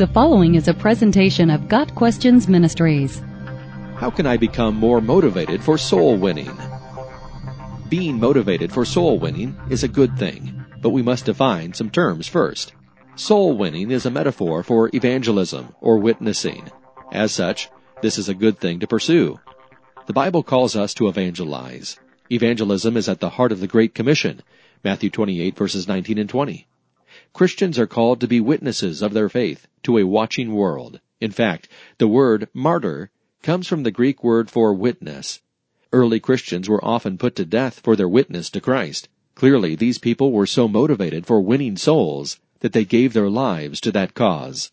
[0.00, 3.20] The following is a presentation of Got Questions Ministries.
[3.96, 6.56] How can I become more motivated for soul winning?
[7.90, 12.26] Being motivated for soul winning is a good thing, but we must define some terms
[12.26, 12.72] first.
[13.14, 16.70] Soul winning is a metaphor for evangelism or witnessing.
[17.12, 17.68] As such,
[18.00, 19.38] this is a good thing to pursue.
[20.06, 22.00] The Bible calls us to evangelize.
[22.32, 24.40] Evangelism is at the heart of the Great Commission,
[24.82, 26.66] Matthew 28 verses 19 and 20.
[27.32, 31.00] Christians are called to be witnesses of their faith to a watching world.
[31.20, 33.10] In fact, the word martyr
[33.42, 35.40] comes from the Greek word for witness.
[35.92, 39.08] Early Christians were often put to death for their witness to Christ.
[39.34, 43.92] Clearly, these people were so motivated for winning souls that they gave their lives to
[43.92, 44.70] that cause.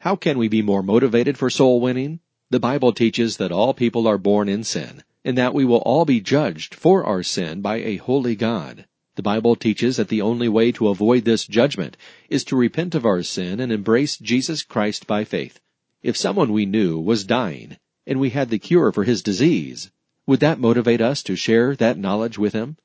[0.00, 2.20] How can we be more motivated for soul winning?
[2.50, 6.04] The Bible teaches that all people are born in sin, and that we will all
[6.04, 8.86] be judged for our sin by a holy God.
[9.14, 11.98] The Bible teaches that the only way to avoid this judgment
[12.30, 15.60] is to repent of our sin and embrace Jesus Christ by faith.
[16.02, 19.90] If someone we knew was dying and we had the cure for his disease,
[20.26, 22.78] would that motivate us to share that knowledge with him?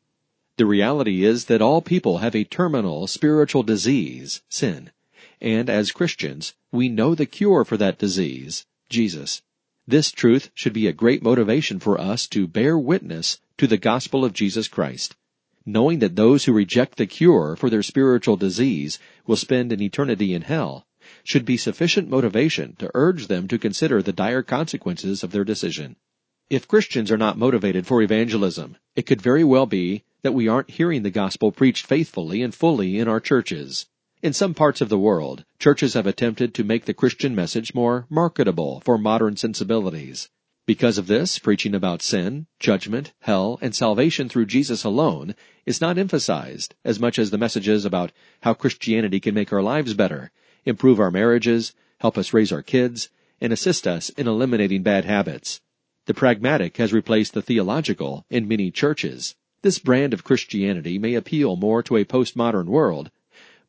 [0.57, 4.91] The reality is that all people have a terminal spiritual disease, sin,
[5.39, 9.43] and as Christians, we know the cure for that disease, Jesus.
[9.87, 14.25] This truth should be a great motivation for us to bear witness to the gospel
[14.25, 15.15] of Jesus Christ
[15.67, 20.33] knowing that those who reject the cure for their spiritual disease will spend an eternity
[20.33, 20.87] in hell,
[21.23, 25.97] should be sufficient motivation to urge them to consider the dire consequences of their decision.
[26.49, 30.71] If Christians are not motivated for evangelism, it could very well be that we aren't
[30.71, 33.87] hearing the gospel preached faithfully and fully in our churches.
[34.23, 38.07] In some parts of the world, churches have attempted to make the Christian message more
[38.09, 40.29] marketable for modern sensibilities.
[40.67, 45.33] Because of this, preaching about sin, judgment, hell, and salvation through Jesus alone
[45.65, 49.93] is not emphasized as much as the messages about how Christianity can make our lives
[49.93, 50.29] better,
[50.65, 53.07] improve our marriages, help us raise our kids,
[53.39, 55.61] and assist us in eliminating bad habits.
[56.05, 59.35] The pragmatic has replaced the theological in many churches.
[59.61, 63.09] This brand of Christianity may appeal more to a postmodern world,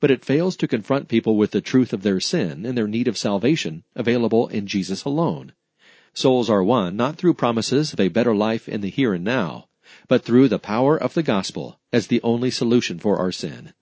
[0.01, 3.07] but it fails to confront people with the truth of their sin and their need
[3.07, 5.53] of salvation available in Jesus alone.
[6.15, 9.69] Souls are won not through promises of a better life in the here and now,
[10.09, 13.73] but through the power of the gospel as the only solution for our sin.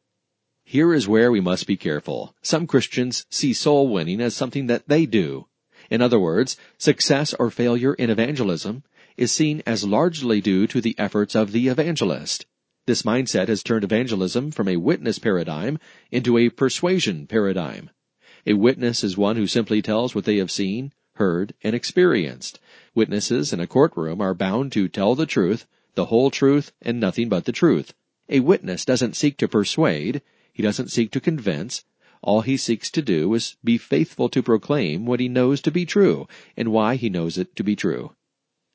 [0.65, 2.35] Here is where we must be careful.
[2.43, 5.47] Some Christians see soul winning as something that they do.
[5.89, 8.83] In other words, success or failure in evangelism
[9.17, 12.47] is seen as largely due to the efforts of the evangelist.
[12.87, 15.79] This mindset has turned evangelism from a witness paradigm
[16.11, 17.91] into a persuasion paradigm.
[18.45, 22.59] A witness is one who simply tells what they have seen, heard, and experienced.
[22.95, 27.29] Witnesses in a courtroom are bound to tell the truth, the whole truth, and nothing
[27.29, 27.93] but the truth.
[28.29, 30.23] A witness doesn't seek to persuade,
[30.53, 31.85] he doesn't seek to convince.
[32.23, 35.85] All he seeks to do is be faithful to proclaim what he knows to be
[35.85, 38.13] true and why he knows it to be true.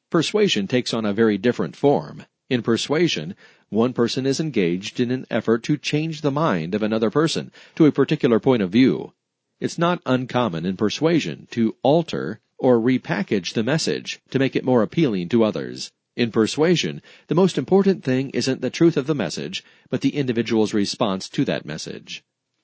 [0.09, 2.25] Persuasion takes on a very different form.
[2.49, 3.35] In persuasion,
[3.69, 7.85] one person is engaged in an effort to change the mind of another person to
[7.85, 9.13] a particular point of view.
[9.61, 14.81] It's not uncommon in persuasion to alter or repackage the message to make it more
[14.81, 15.91] appealing to others.
[16.15, 20.73] In persuasion, the most important thing isn't the truth of the message, but the individual's
[20.73, 22.23] response to that message.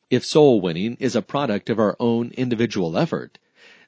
[0.09, 3.37] If soul winning is a product of our own individual effort,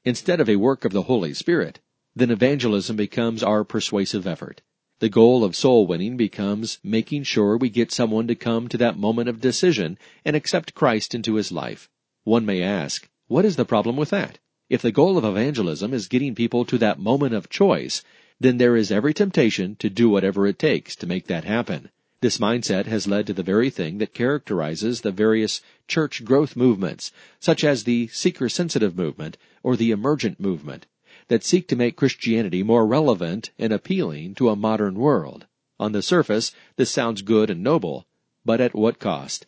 [0.06, 1.80] instead of a work of the Holy Spirit,
[2.16, 4.62] then evangelism becomes our persuasive effort.
[5.00, 9.00] The goal of soul winning becomes making sure we get someone to come to that
[9.00, 11.90] moment of decision and accept Christ into his life.
[12.30, 14.38] One may ask, what is the problem with that?
[14.70, 18.04] If the goal of evangelism is getting people to that moment of choice,
[18.40, 21.90] then there is every temptation to do whatever it takes to make that happen.
[22.22, 27.12] This mindset has led to the very thing that characterizes the various church growth movements,
[27.40, 30.86] such as the seeker-sensitive movement or the emergent movement,
[31.30, 35.48] that seek to make Christianity more relevant and appealing to a modern world.
[35.80, 38.06] On the surface, this sounds good and noble,
[38.46, 39.48] but at what cost?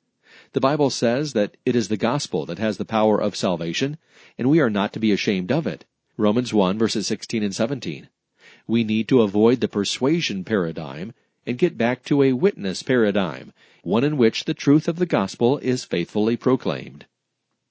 [0.53, 3.97] The Bible says that it is the gospel that has the power of salvation,
[4.37, 5.85] and we are not to be ashamed of it.
[6.17, 8.09] Romans 1 verses 16 and 17.
[8.67, 11.14] We need to avoid the persuasion paradigm
[11.46, 13.53] and get back to a witness paradigm,
[13.84, 17.05] one in which the truth of the gospel is faithfully proclaimed.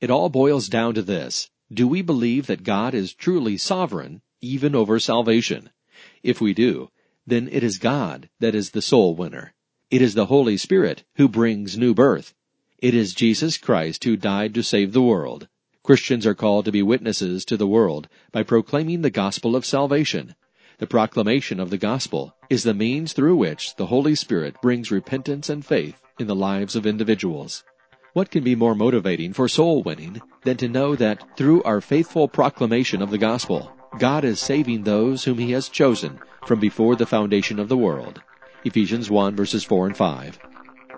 [0.01, 1.51] It all boils down to this.
[1.71, 5.69] Do we believe that God is truly sovereign, even over salvation?
[6.23, 6.89] If we do,
[7.27, 9.53] then it is God that is the soul winner.
[9.91, 12.33] It is the Holy Spirit who brings new birth.
[12.81, 15.49] It is Jesus Christ who died to save the world.
[15.83, 20.35] Christians are called to be witnesses to the world by proclaiming the gospel of salvation.
[20.79, 25.51] The proclamation of the gospel is the means through which the Holy Spirit brings repentance
[25.51, 27.65] and faith in the lives of individuals.
[28.15, 32.29] What can be more motivating for soul winning than to know that through our faithful
[32.29, 37.05] proclamation of the gospel, God is saving those whom He has chosen from before the
[37.05, 38.23] foundation of the world?
[38.65, 40.50] Ephesians 1 verses 4 and 5.